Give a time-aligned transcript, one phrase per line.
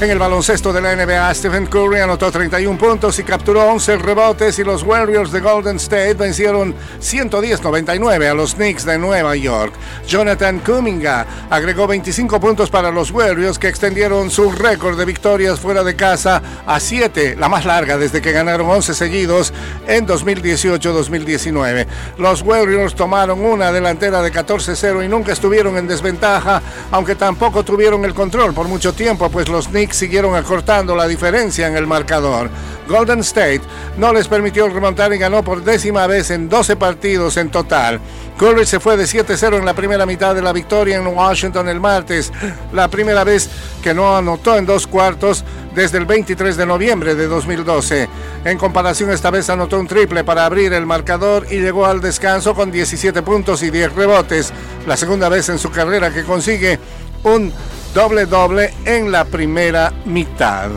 [0.00, 4.56] En el baloncesto de la NBA, Stephen Curry anotó 31 puntos y capturó 11 rebotes
[4.60, 9.72] y los Warriors de Golden State vencieron 110-99 a los Knicks de Nueva York.
[10.06, 15.82] Jonathan Kuminga agregó 25 puntos para los Warriors que extendieron su récord de victorias fuera
[15.82, 19.52] de casa a 7, la más larga desde que ganaron 11 seguidos
[19.88, 21.88] en 2018-2019.
[22.18, 26.62] Los Warriors tomaron una delantera de 14-0 y nunca estuvieron en desventaja,
[26.92, 31.66] aunque tampoco tuvieron el control por mucho tiempo, pues los Knicks siguieron acortando la diferencia
[31.66, 32.50] en el marcador.
[32.88, 33.60] Golden State
[33.98, 38.00] no les permitió remontar y ganó por décima vez en 12 partidos en total.
[38.38, 41.80] Curry se fue de 7-0 en la primera mitad de la victoria en Washington el
[41.80, 42.32] martes,
[42.72, 43.50] la primera vez
[43.82, 48.08] que no anotó en dos cuartos desde el 23 de noviembre de 2012.
[48.44, 52.54] En comparación, esta vez anotó un triple para abrir el marcador y llegó al descanso
[52.54, 54.52] con 17 puntos y 10 rebotes,
[54.86, 56.78] la segunda vez en su carrera que consigue
[57.24, 57.52] un
[57.98, 60.70] doble doble en la primera mitad.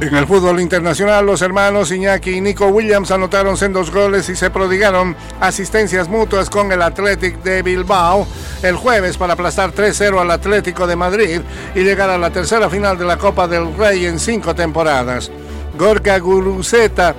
[0.00, 4.48] En el fútbol internacional, los hermanos Iñaki y Nico Williams anotaron sendos goles y se
[4.48, 8.26] prodigaron asistencias mutuas con el Athletic de Bilbao
[8.62, 11.42] el jueves para aplastar 3-0 al Atlético de Madrid
[11.74, 15.30] y llegar a la tercera final de la Copa del Rey en cinco temporadas.
[15.76, 17.14] Gorka Guruzeta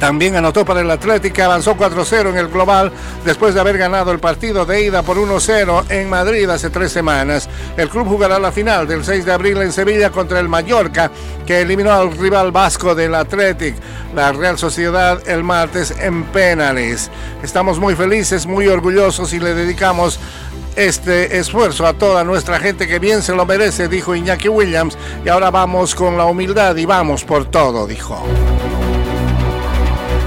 [0.00, 2.90] también anotó para el Atlético, avanzó 4-0 en el global
[3.22, 7.50] después de haber ganado el partido de ida por 1-0 en Madrid hace tres semanas.
[7.76, 11.10] El club jugará la final del 6 de abril en Sevilla contra el Mallorca,
[11.46, 13.78] que eliminó al rival vasco del Atlético,
[14.14, 17.10] la Real Sociedad, el martes en penales.
[17.42, 20.18] Estamos muy felices, muy orgullosos y le dedicamos
[20.76, 24.96] este esfuerzo a toda nuestra gente que bien se lo merece, dijo Iñaki Williams.
[25.26, 28.24] Y ahora vamos con la humildad y vamos por todo, dijo.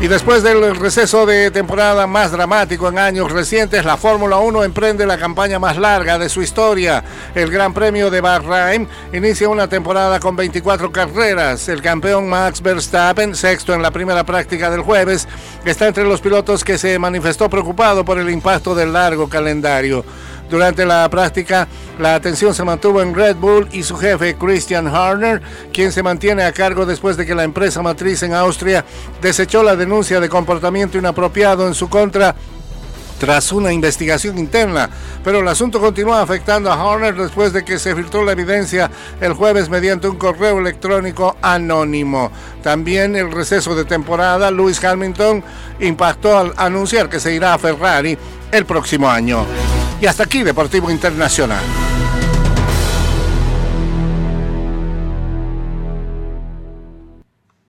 [0.03, 5.05] Y después del receso de temporada más dramático en años recientes, la Fórmula 1 emprende
[5.05, 7.01] la campaña más larga de su historia.
[7.33, 11.69] El Gran Premio de Bahrain inicia una temporada con 24 carreras.
[11.69, 15.25] El campeón Max Verstappen, sexto en la primera práctica del jueves,
[15.63, 20.03] está entre los pilotos que se manifestó preocupado por el impacto del largo calendario.
[20.49, 21.67] Durante la práctica,
[21.99, 26.43] la atención se mantuvo en Red Bull y su jefe Christian Horner, quien se mantiene
[26.43, 28.85] a cargo después de que la empresa matriz en Austria
[29.21, 32.35] desechó la denuncia de comportamiento inapropiado en su contra
[33.23, 34.89] tras una investigación interna,
[35.23, 39.31] pero el asunto continúa afectando a Horner después de que se filtró la evidencia el
[39.31, 42.31] jueves mediante un correo electrónico anónimo.
[42.61, 45.41] También el receso de temporada, Lewis Hamilton
[45.79, 48.17] impactó al anunciar que se irá a Ferrari
[48.51, 49.45] el próximo año.
[50.03, 51.82] Y hasta aquí Deportivo Internacional.